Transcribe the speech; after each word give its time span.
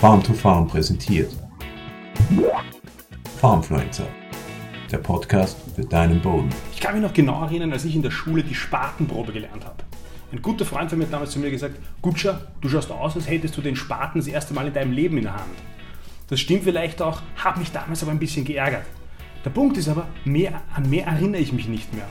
Farm 0.00 0.22
to 0.22 0.32
Farm 0.32 0.68
präsentiert. 0.68 1.32
Farmfluencer, 3.40 4.06
der 4.92 4.98
Podcast 4.98 5.56
für 5.74 5.84
deinen 5.84 6.22
Boden. 6.22 6.50
Ich 6.72 6.78
kann 6.78 6.94
mich 6.94 7.02
noch 7.02 7.12
genau 7.12 7.42
erinnern, 7.42 7.72
als 7.72 7.84
ich 7.84 7.96
in 7.96 8.02
der 8.02 8.12
Schule 8.12 8.44
die 8.44 8.54
Spatenprobe 8.54 9.32
gelernt 9.32 9.64
habe. 9.64 9.82
Ein 10.30 10.40
guter 10.40 10.64
Freund 10.64 10.88
von 10.90 11.00
mir 11.00 11.06
hat 11.06 11.12
damals 11.12 11.32
zu 11.32 11.40
mir 11.40 11.50
gesagt, 11.50 11.80
Gutscher, 12.00 12.46
du 12.60 12.68
schaust 12.68 12.92
aus, 12.92 13.16
als 13.16 13.28
hättest 13.28 13.56
du 13.56 13.60
den 13.60 13.74
Spaten 13.74 14.20
das 14.20 14.28
erste 14.28 14.54
Mal 14.54 14.68
in 14.68 14.72
deinem 14.72 14.92
Leben 14.92 15.16
in 15.16 15.24
der 15.24 15.34
Hand. 15.34 15.58
Das 16.28 16.38
stimmt 16.38 16.62
vielleicht 16.62 17.02
auch, 17.02 17.22
hat 17.34 17.56
mich 17.56 17.72
damals 17.72 18.00
aber 18.04 18.12
ein 18.12 18.20
bisschen 18.20 18.44
geärgert. 18.44 18.86
Der 19.44 19.50
Punkt 19.50 19.76
ist 19.78 19.88
aber, 19.88 20.06
mehr, 20.24 20.60
an 20.76 20.88
mehr 20.88 21.08
erinnere 21.08 21.40
ich 21.40 21.52
mich 21.52 21.66
nicht 21.66 21.92
mehr. 21.92 22.06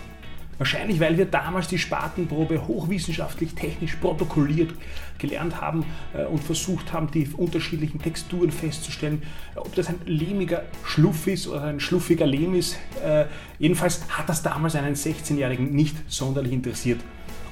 Wahrscheinlich, 0.57 0.99
weil 0.99 1.17
wir 1.17 1.25
damals 1.25 1.67
die 1.67 1.77
Spatenprobe 1.77 2.67
hochwissenschaftlich, 2.67 3.53
technisch 3.53 3.95
protokolliert 3.95 4.73
gelernt 5.19 5.61
haben 5.61 5.85
äh, 6.13 6.25
und 6.25 6.43
versucht 6.43 6.93
haben, 6.93 7.11
die 7.11 7.27
unterschiedlichen 7.37 8.01
Texturen 8.01 8.51
festzustellen, 8.51 9.21
ob 9.55 9.73
das 9.75 9.87
ein 9.87 9.99
lehmiger 10.05 10.63
Schluff 10.83 11.27
ist 11.27 11.47
oder 11.47 11.63
ein 11.63 11.79
schluffiger 11.79 12.25
Lehm 12.25 12.55
ist. 12.55 12.77
Äh, 13.03 13.25
jedenfalls 13.59 14.01
hat 14.09 14.29
das 14.29 14.41
damals 14.41 14.75
einen 14.75 14.95
16-Jährigen 14.95 15.71
nicht 15.71 15.95
sonderlich 16.07 16.53
interessiert. 16.53 17.01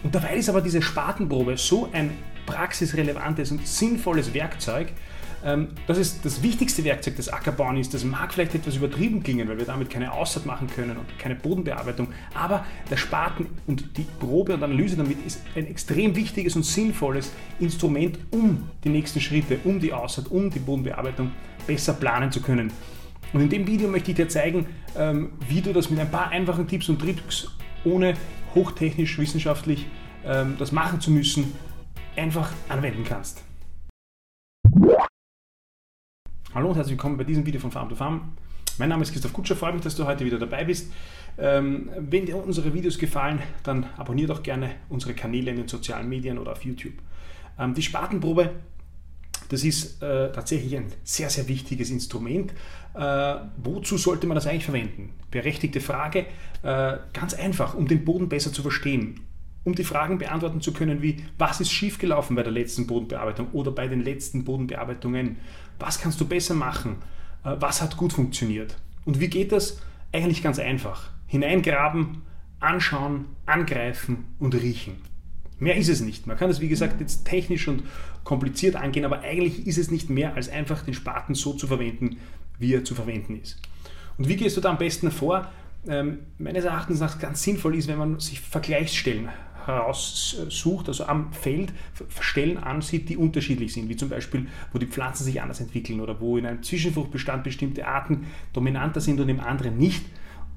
Und 0.03 0.13
dabei 0.13 0.35
ist 0.35 0.49
aber 0.49 0.61
diese 0.61 0.81
Spatenprobe 0.81 1.57
so 1.57 1.89
ein 1.91 2.11
praxisrelevantes 2.45 3.51
und 3.51 3.65
sinnvolles 3.67 4.33
Werkzeug, 4.33 4.89
das 5.85 5.99
ist 5.99 6.25
das 6.25 6.41
wichtigste 6.41 6.83
Werkzeug 6.83 7.17
des 7.17 7.29
Ackerbauen 7.29 7.77
ist. 7.77 7.93
Das 7.93 8.03
mag 8.03 8.33
vielleicht 8.33 8.55
etwas 8.55 8.77
übertrieben 8.77 9.21
klingen, 9.21 9.47
weil 9.47 9.59
wir 9.59 9.65
damit 9.65 9.91
keine 9.91 10.11
Aussaat 10.11 10.47
machen 10.47 10.67
können 10.67 10.97
und 10.97 11.19
keine 11.19 11.35
Bodenbearbeitung. 11.35 12.07
Aber 12.33 12.65
der 12.89 12.97
Spaten 12.97 13.45
und 13.67 13.95
die 13.95 14.07
Probe 14.19 14.55
und 14.55 14.63
Analyse 14.63 14.97
damit 14.97 15.23
ist 15.23 15.41
ein 15.55 15.67
extrem 15.67 16.15
wichtiges 16.15 16.55
und 16.55 16.63
sinnvolles 16.63 17.31
Instrument, 17.59 18.17
um 18.31 18.67
die 18.83 18.89
nächsten 18.89 19.21
Schritte, 19.21 19.59
um 19.65 19.79
die 19.79 19.93
Aussaat, 19.93 20.31
um 20.31 20.49
die 20.49 20.59
Bodenbearbeitung 20.59 21.31
besser 21.67 21.93
planen 21.93 22.31
zu 22.31 22.41
können. 22.41 22.71
Und 23.31 23.41
in 23.41 23.49
dem 23.49 23.67
Video 23.67 23.87
möchte 23.87 24.11
ich 24.11 24.17
dir 24.17 24.29
zeigen, 24.29 24.65
ähm, 24.97 25.33
wie 25.47 25.61
du 25.61 25.73
das 25.73 25.91
mit 25.91 25.99
ein 25.99 26.09
paar 26.09 26.29
einfachen 26.29 26.67
Tipps 26.67 26.89
und 26.89 26.99
Tricks, 26.99 27.49
ohne 27.83 28.15
hochtechnisch 28.55 29.19
wissenschaftlich 29.19 29.85
ähm, 30.25 30.55
das 30.57 30.71
machen 30.71 31.01
zu 31.01 31.11
müssen, 31.11 31.53
einfach 32.15 32.51
anwenden 32.67 33.03
kannst. 33.03 33.43
Hallo 36.55 36.69
und 36.69 36.77
herzlich 36.77 36.93
willkommen 36.93 37.17
bei 37.17 37.25
diesem 37.25 37.45
Video 37.45 37.59
von 37.59 37.69
Farm 37.69 37.89
to 37.89 37.95
Farm. 37.95 38.31
Mein 38.77 38.87
Name 38.87 39.01
ist 39.03 39.11
Christoph 39.11 39.33
Kutscher, 39.33 39.57
freue 39.57 39.73
mich, 39.73 39.81
dass 39.81 39.93
du 39.93 40.05
heute 40.05 40.23
wieder 40.23 40.39
dabei 40.39 40.63
bist. 40.63 40.89
Ähm, 41.37 41.89
wenn 41.99 42.25
dir 42.25 42.37
unsere 42.37 42.73
Videos 42.73 42.97
gefallen, 42.97 43.39
dann 43.63 43.87
abonniere 43.97 44.29
doch 44.29 44.41
gerne 44.41 44.71
unsere 44.87 45.13
Kanäle 45.13 45.51
in 45.51 45.57
den 45.57 45.67
sozialen 45.67 46.07
Medien 46.07 46.37
oder 46.37 46.53
auf 46.53 46.63
YouTube. 46.63 46.93
Ähm, 47.59 47.73
die 47.73 47.81
Spatenprobe, 47.81 48.51
das 49.49 49.65
ist 49.65 50.01
äh, 50.01 50.31
tatsächlich 50.31 50.77
ein 50.77 50.85
sehr, 51.03 51.29
sehr 51.29 51.45
wichtiges 51.49 51.89
Instrument. 51.89 52.53
Äh, 52.93 53.35
wozu 53.57 53.97
sollte 53.97 54.25
man 54.25 54.35
das 54.35 54.47
eigentlich 54.47 54.63
verwenden? 54.63 55.09
Berechtigte 55.31 55.81
Frage. 55.81 56.19
Äh, 56.63 56.99
ganz 57.11 57.33
einfach, 57.33 57.73
um 57.73 57.85
den 57.85 58.05
Boden 58.05 58.29
besser 58.29 58.53
zu 58.53 58.61
verstehen, 58.61 59.19
um 59.65 59.75
die 59.75 59.83
Fragen 59.83 60.19
beantworten 60.19 60.61
zu 60.61 60.71
können, 60.71 61.01
wie 61.01 61.17
was 61.37 61.59
ist 61.59 61.71
schiefgelaufen 61.71 62.35
bei 62.35 62.43
der 62.43 62.51
letzten 62.51 62.87
Bodenbearbeitung 62.87 63.49
oder 63.51 63.71
bei 63.71 63.87
den 63.87 64.03
letzten 64.03 64.45
Bodenbearbeitungen? 64.45 65.37
Was 65.79 65.99
kannst 65.99 66.21
du 66.21 66.25
besser 66.25 66.53
machen? 66.53 66.97
Äh, 67.43 67.55
was 67.59 67.81
hat 67.81 67.97
gut 67.97 68.13
funktioniert? 68.13 68.77
Und 69.03 69.19
wie 69.19 69.27
geht 69.27 69.51
das? 69.51 69.81
Eigentlich 70.13 70.41
ganz 70.41 70.59
einfach. 70.59 71.09
Hineingraben, 71.27 72.21
anschauen, 72.59 73.25
angreifen 73.45 74.25
und 74.39 74.55
riechen. 74.55 74.95
Mehr 75.57 75.77
ist 75.77 75.89
es 75.89 76.01
nicht. 76.01 76.27
Man 76.27 76.37
kann 76.37 76.49
das, 76.49 76.61
wie 76.61 76.67
gesagt, 76.67 77.01
jetzt 77.01 77.25
technisch 77.25 77.67
und 77.67 77.83
kompliziert 78.23 78.75
angehen, 78.75 79.05
aber 79.05 79.21
eigentlich 79.21 79.65
ist 79.67 79.77
es 79.77 79.89
nicht 79.89 80.09
mehr, 80.09 80.35
als 80.35 80.49
einfach 80.49 80.83
den 80.83 80.93
Spaten 80.93 81.33
so 81.33 81.53
zu 81.53 81.67
verwenden, 81.67 82.17
wie 82.59 82.73
er 82.73 82.83
zu 82.83 82.93
verwenden 82.93 83.39
ist. 83.41 83.59
Und 84.17 84.27
wie 84.27 84.35
gehst 84.35 84.57
du 84.57 84.61
da 84.61 84.69
am 84.69 84.77
besten 84.77 85.11
vor? 85.11 85.49
Ähm, 85.87 86.19
meines 86.37 86.65
Erachtens 86.65 86.99
nach 86.99 87.19
ganz 87.19 87.43
sinnvoll 87.43 87.75
ist, 87.75 87.87
wenn 87.87 87.97
man 87.97 88.19
sich 88.19 88.41
Vergleichsstellen 88.41 89.29
heraussucht, 89.65 90.87
also 90.87 91.05
am 91.05 91.33
Feld 91.33 91.73
Stellen 92.19 92.57
ansieht, 92.57 93.09
die 93.09 93.17
unterschiedlich 93.17 93.73
sind, 93.73 93.89
wie 93.89 93.95
zum 93.95 94.09
Beispiel, 94.09 94.47
wo 94.71 94.79
die 94.79 94.85
Pflanzen 94.85 95.23
sich 95.23 95.41
anders 95.41 95.59
entwickeln 95.59 96.01
oder 96.01 96.19
wo 96.19 96.37
in 96.37 96.45
einem 96.45 96.63
Zwischenfruchtbestand 96.63 97.43
bestimmte 97.43 97.87
Arten 97.87 98.25
dominanter 98.53 99.01
sind 99.01 99.19
und 99.19 99.29
im 99.29 99.39
anderen 99.39 99.77
nicht, 99.77 100.03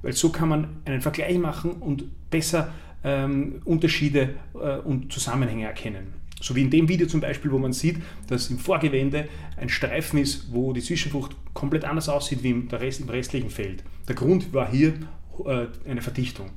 weil 0.03 0.13
so 0.13 0.31
kann 0.31 0.49
man 0.49 0.69
einen 0.85 1.01
Vergleich 1.01 1.39
machen 1.39 1.73
und 1.73 2.31
besser 2.31 2.73
ähm, 3.05 3.63
Unterschiede 3.65 4.35
äh, 4.55 4.77
und 4.79 5.13
Zusammenhänge 5.13 5.67
erkennen. 5.67 6.19
So 6.41 6.55
wie 6.55 6.63
in 6.63 6.71
dem 6.71 6.89
Video 6.89 7.07
zum 7.07 7.21
Beispiel, 7.21 7.51
wo 7.51 7.59
man 7.59 7.73
sieht, 7.73 8.01
dass 8.29 8.49
im 8.49 8.59
Vorgewende 8.59 9.29
ein 9.57 9.69
Streifen 9.69 10.21
ist, 10.21 10.53
wo 10.53 10.73
die 10.73 10.81
Zwischenfrucht 10.81 11.35
komplett 11.53 11.85
anders 11.85 12.09
aussieht 12.09 12.43
wie 12.43 12.51
im, 12.51 12.69
Rest, 12.69 13.01
im 13.01 13.09
restlichen 13.09 13.51
Feld. 13.51 13.83
Der 14.07 14.15
Grund 14.15 14.53
war 14.53 14.71
hier 14.71 14.95
äh, 15.45 15.67
eine 15.89 16.01
Verdichtung. 16.01 16.51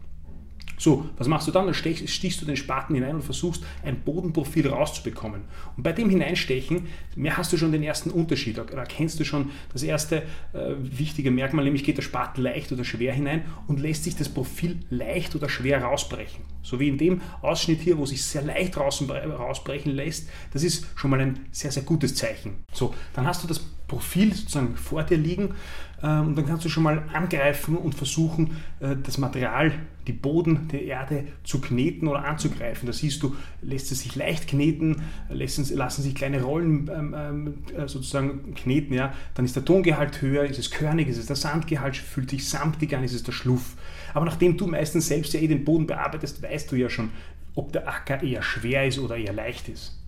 So, 0.81 1.07
was 1.19 1.27
machst 1.27 1.47
du 1.47 1.51
dann? 1.51 1.67
Dann 1.67 1.75
stichst 1.75 2.41
du 2.41 2.45
den 2.47 2.57
Spaten 2.57 2.95
hinein 2.95 3.13
und 3.13 3.21
versuchst 3.21 3.63
ein 3.83 3.99
Bodenprofil 3.99 4.67
rauszubekommen. 4.67 5.41
Und 5.77 5.83
bei 5.83 5.91
dem 5.91 6.09
Hineinstechen, 6.09 6.87
mehr 7.15 7.37
hast 7.37 7.53
du 7.53 7.57
schon 7.57 7.71
den 7.71 7.83
ersten 7.83 8.09
Unterschied. 8.09 8.57
Da 8.57 8.63
erkennst 8.63 9.19
du 9.19 9.23
schon 9.23 9.51
das 9.71 9.83
erste 9.83 10.23
äh, 10.53 10.73
wichtige 10.79 11.29
Merkmal, 11.29 11.65
nämlich 11.65 11.83
geht 11.83 11.97
der 11.97 12.01
Spaten 12.01 12.41
leicht 12.41 12.71
oder 12.71 12.83
schwer 12.83 13.13
hinein 13.13 13.43
und 13.67 13.79
lässt 13.79 14.05
sich 14.05 14.15
das 14.15 14.27
Profil 14.27 14.79
leicht 14.89 15.35
oder 15.35 15.49
schwer 15.49 15.83
rausbrechen. 15.83 16.43
So 16.63 16.79
wie 16.79 16.87
in 16.87 16.97
dem 16.97 17.21
Ausschnitt 17.43 17.81
hier, 17.81 17.99
wo 17.99 18.07
sich 18.07 18.23
sehr 18.23 18.41
leicht 18.41 18.75
rausbrechen 18.75 19.91
lässt, 19.91 20.29
das 20.51 20.63
ist 20.63 20.87
schon 20.95 21.11
mal 21.11 21.19
ein 21.19 21.45
sehr, 21.51 21.71
sehr 21.71 21.83
gutes 21.83 22.15
Zeichen. 22.15 22.63
So, 22.73 22.95
dann 23.13 23.27
hast 23.27 23.43
du 23.43 23.47
das 23.47 23.59
Profil 23.91 24.34
sozusagen 24.34 24.78
vor 24.78 25.03
dir 25.03 25.18
liegen 25.18 25.53
ähm, 26.02 26.29
und 26.29 26.38
dann 26.38 26.46
kannst 26.46 26.63
du 26.63 26.69
schon 26.69 26.84
mal 26.84 27.03
angreifen 27.13 27.75
und 27.75 27.94
versuchen, 27.94 28.56
äh, 28.79 28.96
das 29.03 29.18
Material, 29.18 29.74
die 30.07 30.13
Boden 30.13 30.69
der 30.69 30.84
Erde 30.84 31.25
zu 31.44 31.59
kneten 31.59 32.07
oder 32.07 32.24
anzugreifen. 32.24 32.88
Da 32.88 32.94
siehst 32.94 33.22
du, 33.22 33.35
lässt 33.62 33.91
es 33.91 34.00
sich 34.00 34.16
leicht 34.16 34.47
kneten, 34.47 35.03
lassen, 35.29 35.75
lassen 35.75 36.02
sich 36.03 36.16
kleine 36.16 36.41
Rollen 36.41 36.90
ähm, 36.90 37.16
ähm, 37.16 37.53
äh, 37.78 37.88
sozusagen 37.88 38.56
kneten. 38.56 38.94
Ja. 38.94 39.13
Dann 39.35 39.44
ist 39.44 39.57
der 39.57 39.66
Tongehalt 39.66 40.22
höher, 40.22 40.46
ist 40.46 40.58
es 40.58 40.72
körnig, 40.72 41.09
ist 41.09 41.18
es 41.18 41.25
der 41.25 41.35
Sandgehalt, 41.35 41.97
fühlt 41.97 42.29
sich 42.29 42.47
samtig 42.47 42.96
an, 42.96 43.03
ist 43.03 43.13
es 43.13 43.23
der 43.23 43.34
Schluff. 43.34 43.75
Aber 44.13 44.25
nachdem 44.25 44.56
du 44.56 44.68
meistens 44.68 45.08
selbst 45.08 45.34
ja 45.34 45.41
eh 45.41 45.47
den 45.47 45.66
Boden 45.66 45.85
bearbeitest, 45.85 46.41
weißt 46.41 46.72
du 46.72 46.78
ja 46.78 46.90
schon, 46.90 47.12
ob 47.53 47.73
der 47.73 47.88
Acker 47.90 48.23
eher 48.23 48.41
schwer 48.41 48.88
ist 48.88 49.00
oder 49.00 49.18
eher 49.18 49.34
leicht 49.34 49.68
ist. 49.68 50.00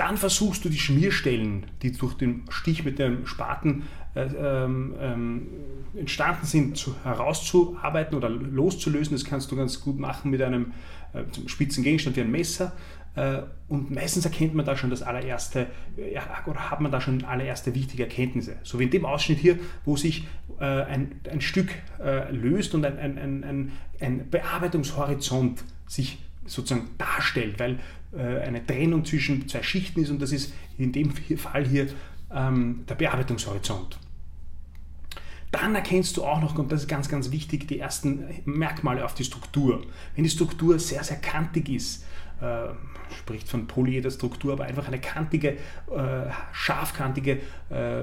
Dann 0.00 0.16
versuchst 0.16 0.64
du 0.64 0.70
die 0.70 0.78
Schmierstellen, 0.78 1.66
die 1.82 1.92
durch 1.92 2.14
den 2.14 2.46
Stich 2.48 2.86
mit 2.86 2.98
dem 2.98 3.26
Spaten 3.26 3.82
äh, 4.14 4.22
ähm, 4.22 4.94
ähm, 4.98 5.46
entstanden 5.94 6.46
sind, 6.46 6.78
zu, 6.78 6.96
herauszuarbeiten 7.04 8.16
oder 8.16 8.30
loszulösen. 8.30 9.14
Das 9.14 9.26
kannst 9.26 9.52
du 9.52 9.56
ganz 9.56 9.82
gut 9.82 9.98
machen 9.98 10.30
mit 10.30 10.40
einem 10.40 10.72
äh, 11.12 11.24
spitzen 11.46 11.84
Gegenstand 11.84 12.16
wie 12.16 12.22
ein 12.22 12.30
Messer. 12.30 12.72
Äh, 13.14 13.42
und 13.68 13.90
meistens 13.90 14.24
erkennt 14.24 14.54
man 14.54 14.64
da 14.64 14.74
schon 14.74 14.88
das 14.88 15.02
allererste, 15.02 15.66
ja, 16.10 16.22
oder 16.46 16.70
hat 16.70 16.80
man 16.80 16.90
da 16.90 17.02
schon 17.02 17.22
allererste 17.26 17.74
wichtige 17.74 18.04
Erkenntnisse. 18.04 18.56
So 18.62 18.78
wie 18.78 18.84
in 18.84 18.90
dem 18.90 19.04
Ausschnitt 19.04 19.38
hier, 19.38 19.58
wo 19.84 19.98
sich 19.98 20.26
äh, 20.60 20.64
ein, 20.64 21.20
ein 21.30 21.42
Stück 21.42 21.74
äh, 22.02 22.32
löst 22.32 22.74
und 22.74 22.86
ein, 22.86 22.98
ein, 22.98 23.44
ein, 23.44 23.72
ein 24.00 24.30
Bearbeitungshorizont 24.30 25.62
sich 25.86 26.16
sozusagen 26.50 26.90
darstellt, 26.98 27.58
weil 27.58 27.78
äh, 28.12 28.40
eine 28.42 28.64
Trennung 28.64 29.04
zwischen 29.04 29.48
zwei 29.48 29.62
Schichten 29.62 30.02
ist 30.02 30.10
und 30.10 30.20
das 30.20 30.32
ist 30.32 30.52
in 30.78 30.92
dem 30.92 31.10
Fall 31.36 31.66
hier 31.66 31.88
ähm, 32.32 32.84
der 32.88 32.94
Bearbeitungshorizont. 32.94 33.98
Dann 35.52 35.74
erkennst 35.74 36.16
du 36.16 36.24
auch 36.24 36.40
noch, 36.40 36.56
und 36.56 36.70
das 36.70 36.82
ist 36.82 36.88
ganz, 36.88 37.08
ganz 37.08 37.32
wichtig, 37.32 37.66
die 37.66 37.80
ersten 37.80 38.24
Merkmale 38.44 39.04
auf 39.04 39.14
die 39.14 39.24
Struktur. 39.24 39.82
Wenn 40.14 40.22
die 40.22 40.30
Struktur 40.30 40.78
sehr, 40.78 41.02
sehr 41.02 41.16
kantig 41.16 41.68
ist, 41.68 42.04
äh, 42.40 42.68
spricht 43.18 43.48
von 43.48 43.66
Polyederstruktur, 43.66 44.52
aber 44.52 44.64
einfach 44.64 44.86
eine 44.86 45.00
kantige, 45.00 45.50
äh, 45.50 45.56
scharfkantige 46.52 47.40
äh, 47.68 48.02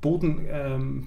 Boden, 0.00 0.46
ähm, 0.48 1.06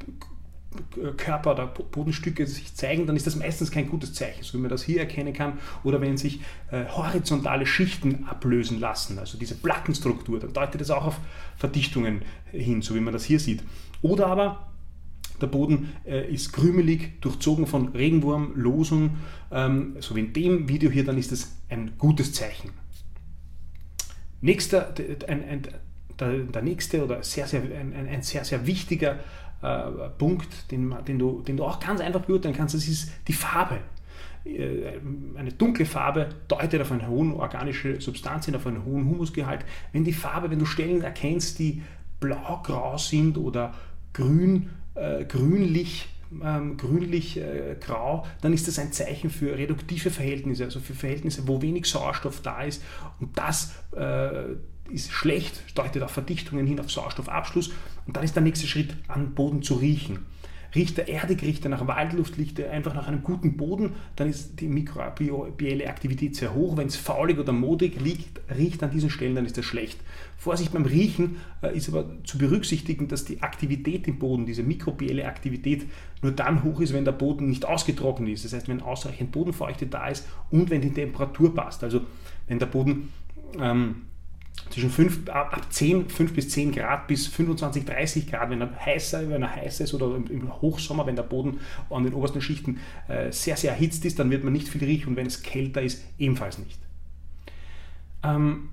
Körper 1.18 1.52
oder 1.52 1.68
Bodenstücke 1.68 2.46
sich 2.48 2.76
zeigen, 2.76 3.08
dann 3.08 3.16
ist 3.16 3.28
das 3.28 3.36
meistens 3.36 3.72
kein 3.72 3.90
gutes 3.90 4.14
Zeichen, 4.14 4.44
so 4.44 4.58
wie 4.58 4.62
man 4.62 4.70
das 4.70 4.84
hier 4.84 5.00
erkennen 5.00 5.34
kann. 5.34 5.60
Oder 5.84 6.02
wenn 6.02 6.18
sich 6.18 6.42
äh, 6.72 6.86
horizontale 6.86 7.66
Schichten 7.66 8.26
ablösen 8.26 8.80
lassen, 8.80 9.20
also 9.20 9.38
diese 9.38 9.56
Plattenstruktur, 9.56 10.40
dann 10.40 10.54
deutet 10.54 10.82
das 10.82 10.92
auch 10.92 11.06
auf 11.06 11.20
Verdichtungen 11.58 12.22
hin, 12.52 12.82
so 12.82 12.96
wie 12.96 13.00
man 13.00 13.14
das 13.14 13.26
hier 13.26 13.40
sieht. 13.40 13.64
Oder 14.02 14.28
aber 14.28 14.68
der 15.42 15.48
Boden 15.48 15.94
äh, 16.06 16.32
ist 16.32 16.54
krümelig, 16.54 17.22
durchzogen 17.22 17.68
von 17.68 17.90
Regenwurm, 17.90 18.54
Losung, 18.56 19.18
ähm, 19.52 19.98
so 20.00 20.16
wie 20.16 20.22
in 20.22 20.34
dem 20.34 20.70
Video 20.70 20.90
hier, 20.90 21.04
dann 21.04 21.18
ist 21.18 21.32
das 21.32 21.56
ein 21.70 21.94
gutes 21.98 22.34
Zeichen. 22.34 22.72
Nächster, 24.42 24.94
ein, 25.28 25.44
ein, 25.44 25.62
der, 26.20 26.38
der, 26.40 26.62
nächste 26.62 27.04
oder 27.04 27.24
sehr, 27.24 27.48
sehr, 27.48 27.62
ein, 27.62 27.94
ein 27.94 28.22
sehr, 28.22 28.46
sehr 28.46 28.66
wichtiger 28.66 29.20
äh, 29.66 30.10
Punkt, 30.18 30.72
den, 30.72 30.96
den, 31.08 31.20
du, 31.20 31.42
den 31.42 31.58
du 31.58 31.64
auch 31.64 31.80
ganz 31.80 32.02
einfach 32.02 32.22
beurteilen 32.22 32.56
kannst, 32.56 32.76
das 32.76 32.88
ist 32.88 33.12
die 33.28 33.34
Farbe. 33.34 33.80
Äh, 34.46 35.00
eine 35.36 35.52
dunkle 35.52 35.86
Farbe 35.86 36.30
deutet 36.48 36.82
auf 36.82 36.92
eine 36.92 37.08
hohe 37.08 37.36
organische 37.36 38.00
Substanz 38.00 38.46
hin, 38.46 38.56
auf 38.56 38.68
einen 38.68 38.86
hohen 38.86 39.06
Humusgehalt. 39.06 39.66
Wenn 39.92 40.04
die 40.04 40.14
Farbe, 40.14 40.52
wenn 40.52 40.60
du 40.60 40.66
Stellen 40.66 41.02
erkennst, 41.02 41.60
die 41.60 41.82
blau-grau 42.20 42.98
sind 42.98 43.38
oder 43.38 43.74
grün, 44.14 44.70
äh, 44.94 45.26
grünlich, 45.26 46.08
ähm, 46.44 46.78
grünlich-grau, 46.78 48.24
äh, 48.24 48.28
dann 48.42 48.54
ist 48.54 48.68
das 48.68 48.80
ein 48.80 48.92
Zeichen 48.92 49.30
für 49.30 49.58
reduktive 49.58 50.10
Verhältnisse, 50.10 50.64
also 50.66 50.80
für 50.80 50.94
Verhältnisse, 50.94 51.48
wo 51.48 51.62
wenig 51.62 51.86
Sauerstoff 51.86 52.42
da 52.42 52.64
ist. 52.64 52.84
Und 53.20 53.38
das 53.38 53.74
äh, 53.96 54.56
ist 54.90 55.12
schlecht, 55.12 55.64
deutet 55.76 56.04
auf 56.04 56.12
Verdichtungen 56.12 56.68
hin, 56.68 56.80
auf 56.80 56.92
Sauerstoffabschluss. 56.92 57.72
Und 58.08 58.16
dann 58.16 58.24
ist 58.24 58.36
der 58.36 58.44
nächste 58.44 58.68
Schritt, 58.68 58.96
an 59.08 59.34
Boden 59.34 59.62
zu 59.62 59.76
riechen. 59.76 60.20
Riecht 60.76 61.00
er 61.00 61.08
erdig, 61.08 61.42
riecht 61.42 61.64
er 61.66 61.70
nach 61.70 61.88
Waldluft, 61.88 62.38
riecht 62.38 62.60
er 62.60 62.72
einfach 62.72 62.94
nach 62.94 63.08
einem 63.08 63.24
guten 63.24 63.56
Boden, 63.56 63.94
dann 64.18 64.30
ist 64.30 64.60
die 64.60 64.68
mikrobielle 64.68 65.88
Aktivität 65.88 66.36
sehr 66.36 66.54
hoch. 66.54 66.76
Wenn 66.76 66.88
es 66.88 66.98
faulig 66.98 67.40
oder 67.40 67.54
modig 67.54 68.02
liegt, 68.02 68.42
riecht 68.54 68.84
an 68.84 68.92
diesen 68.92 69.10
Stellen, 69.10 69.36
dann 69.36 69.46
ist 69.46 69.58
das 69.58 69.64
schlecht. 69.64 69.98
Vorsicht 70.38 70.74
beim 70.74 70.84
Riechen 70.84 71.38
äh, 71.62 71.76
ist 71.76 71.88
aber 71.88 72.06
zu 72.26 72.38
berücksichtigen, 72.38 73.08
dass 73.08 73.24
die 73.24 73.42
Aktivität 73.42 74.06
im 74.10 74.20
Boden, 74.20 74.46
diese 74.46 74.64
mikrobielle 74.64 75.26
Aktivität, 75.26 75.86
nur 76.22 76.34
dann 76.34 76.64
hoch 76.64 76.82
ist, 76.82 76.92
wenn 76.92 77.06
der 77.06 77.14
Boden 77.14 77.48
nicht 77.48 77.64
ausgetrocknet 77.64 78.34
ist. 78.34 78.44
Das 78.44 78.52
heißt, 78.52 78.68
wenn 78.68 78.82
ausreichend 78.82 79.32
Bodenfeuchte 79.32 79.88
da 79.88 80.10
ist 80.10 80.28
und 80.52 80.70
wenn 80.70 80.82
die 80.82 80.92
Temperatur 80.92 81.56
passt. 81.56 81.86
Also 81.86 82.02
wenn 82.48 82.60
der 82.60 82.66
Boden 82.66 83.14
ähm, 83.58 84.02
zwischen 84.70 84.90
5, 84.90 85.30
ab 85.30 85.68
10, 85.70 86.10
5 86.10 86.34
bis 86.34 86.50
10 86.50 86.72
Grad 86.72 87.08
bis 87.08 87.28
25, 87.28 87.86
30 87.86 88.28
Grad, 88.30 88.50
wenn 88.50 88.62
er 88.62 88.76
heißer, 88.86 89.30
wenn 89.30 89.42
er 89.42 89.56
heiß 89.56 89.82
ist 89.82 89.94
oder 89.94 90.16
im 90.16 90.62
Hochsommer, 90.62 91.06
wenn 91.06 91.16
der 91.16 91.24
Boden 91.24 91.60
an 91.90 92.04
den 92.04 92.14
obersten 92.14 92.42
Schichten 92.42 92.80
äh, 93.08 93.32
sehr, 93.32 93.58
sehr 93.58 93.72
erhitzt 93.72 94.06
ist, 94.06 94.20
dann 94.20 94.32
wird 94.32 94.44
man 94.44 94.54
nicht 94.54 94.68
viel 94.68 94.84
riechen 94.84 95.10
und 95.10 95.16
wenn 95.16 95.28
es 95.28 95.44
kälter 95.44 95.82
ist, 95.82 96.04
ebenfalls 96.18 96.58
nicht. 96.58 96.80
Ähm, 98.24 98.70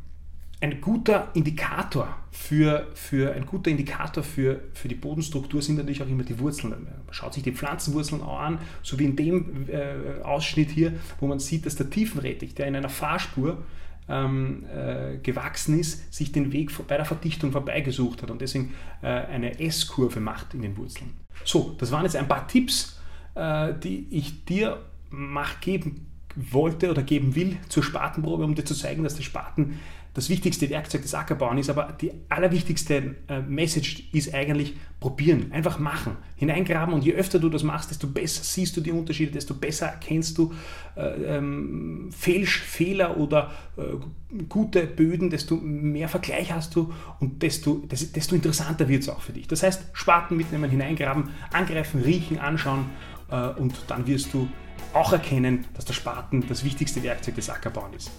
ein 0.62 0.80
guter 0.80 1.28
Indikator 1.34 2.16
für, 2.30 2.86
für, 2.94 3.34
ein 3.34 3.46
guter 3.46 3.70
Indikator 3.70 4.22
für, 4.22 4.60
für 4.74 4.86
die 4.86 4.94
Bodenstruktur 4.94 5.60
sind 5.60 5.76
natürlich 5.76 6.02
auch 6.02 6.08
immer 6.08 6.22
die 6.22 6.38
Wurzeln. 6.38 6.70
Man 6.70 6.86
schaut 7.10 7.34
sich 7.34 7.42
die 7.42 7.50
Pflanzenwurzeln 7.50 8.22
auch 8.22 8.38
an, 8.38 8.58
so 8.82 8.96
wie 8.98 9.04
in 9.04 9.16
dem 9.16 9.68
äh, 9.68 10.22
Ausschnitt 10.22 10.70
hier, 10.70 10.94
wo 11.18 11.26
man 11.26 11.40
sieht, 11.40 11.66
dass 11.66 11.74
der 11.74 11.90
Tiefenrettich, 11.90 12.54
der 12.54 12.68
in 12.68 12.76
einer 12.76 12.88
Fahrspur 12.88 13.64
ähm, 14.12 14.64
äh, 14.66 15.16
gewachsen 15.18 15.80
ist, 15.80 16.12
sich 16.12 16.32
den 16.32 16.52
Weg 16.52 16.70
bei 16.86 16.96
der 16.96 17.06
Verdichtung 17.06 17.50
vorbeigesucht 17.52 18.22
hat 18.22 18.30
und 18.30 18.40
deswegen 18.40 18.74
äh, 19.00 19.06
eine 19.06 19.58
S-Kurve 19.58 20.20
macht 20.20 20.54
in 20.54 20.62
den 20.62 20.76
Wurzeln. 20.76 21.10
So, 21.44 21.74
das 21.78 21.90
waren 21.90 22.04
jetzt 22.04 22.16
ein 22.16 22.28
paar 22.28 22.46
Tipps, 22.46 23.00
äh, 23.34 23.72
die 23.82 24.06
ich 24.10 24.44
dir 24.44 24.84
mach, 25.10 25.60
geben 25.60 26.11
wollte 26.36 26.90
oder 26.90 27.02
geben 27.02 27.34
will 27.34 27.56
zur 27.68 27.82
Spatenprobe, 27.82 28.44
um 28.44 28.54
dir 28.54 28.64
zu 28.64 28.74
zeigen, 28.74 29.02
dass 29.02 29.14
der 29.14 29.22
Spaten 29.22 29.80
das 30.14 30.28
wichtigste 30.28 30.68
Werkzeug 30.68 31.02
des 31.02 31.14
Ackerbauens 31.14 31.60
ist, 31.60 31.70
aber 31.70 31.96
die 31.98 32.12
allerwichtigste 32.28 33.16
äh, 33.28 33.40
Message 33.40 34.10
ist 34.12 34.34
eigentlich 34.34 34.74
probieren, 35.00 35.50
einfach 35.52 35.78
machen, 35.78 36.16
hineingraben 36.36 36.92
und 36.92 37.02
je 37.02 37.14
öfter 37.14 37.38
du 37.38 37.48
das 37.48 37.62
machst, 37.62 37.90
desto 37.90 38.08
besser 38.08 38.44
siehst 38.44 38.76
du 38.76 38.82
die 38.82 38.90
Unterschiede, 38.90 39.32
desto 39.32 39.54
besser 39.54 39.86
erkennst 39.86 40.36
du 40.36 40.52
äh, 40.96 41.36
ähm, 41.36 42.10
Fehler 42.12 43.16
oder 43.16 43.52
äh, 43.78 44.42
gute 44.50 44.86
Böden, 44.86 45.30
desto 45.30 45.56
mehr 45.56 46.10
Vergleich 46.10 46.52
hast 46.52 46.76
du 46.76 46.92
und 47.20 47.42
desto, 47.42 47.82
desto 47.86 48.34
interessanter 48.34 48.88
wird 48.88 49.02
es 49.02 49.08
auch 49.08 49.22
für 49.22 49.32
dich. 49.32 49.48
Das 49.48 49.62
heißt, 49.62 49.82
Spaten 49.94 50.36
mitnehmen, 50.36 50.70
hineingraben, 50.70 51.30
angreifen, 51.52 52.02
riechen, 52.02 52.38
anschauen 52.38 52.84
äh, 53.30 53.48
und 53.48 53.74
dann 53.88 54.06
wirst 54.06 54.34
du 54.34 54.46
auch 54.94 55.12
erkennen, 55.12 55.66
dass 55.74 55.84
der 55.84 55.94
Spaten 55.94 56.46
das 56.48 56.64
wichtigste 56.64 57.02
Werkzeug 57.02 57.34
des 57.36 57.50
Ackerbauens 57.50 57.96
ist. 57.96 58.10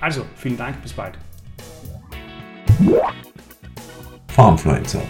Also, 0.00 0.24
vielen 0.36 0.56
Dank, 0.56 0.82
bis 0.82 0.92
bald. 0.92 1.18
Farmfluencer, 4.28 5.02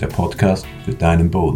der 0.00 0.08
Podcast 0.08 0.66
für 0.84 0.92
deinen 0.92 1.30
Boden. 1.30 1.50